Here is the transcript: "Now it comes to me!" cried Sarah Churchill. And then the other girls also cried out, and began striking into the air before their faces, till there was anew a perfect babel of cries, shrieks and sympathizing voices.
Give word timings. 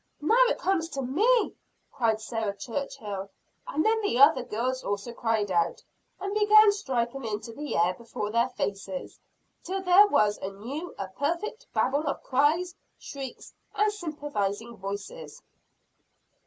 "Now 0.19 0.35
it 0.47 0.57
comes 0.57 0.89
to 0.97 1.03
me!" 1.03 1.53
cried 1.91 2.19
Sarah 2.19 2.57
Churchill. 2.57 3.29
And 3.67 3.85
then 3.85 4.01
the 4.01 4.17
other 4.17 4.41
girls 4.41 4.83
also 4.83 5.13
cried 5.13 5.51
out, 5.51 5.83
and 6.19 6.33
began 6.33 6.71
striking 6.71 7.23
into 7.23 7.53
the 7.53 7.75
air 7.77 7.93
before 7.93 8.31
their 8.31 8.49
faces, 8.49 9.19
till 9.63 9.83
there 9.83 10.07
was 10.07 10.39
anew 10.39 10.95
a 10.97 11.07
perfect 11.09 11.67
babel 11.71 12.07
of 12.07 12.23
cries, 12.23 12.73
shrieks 12.97 13.53
and 13.75 13.93
sympathizing 13.93 14.75
voices. 14.75 15.43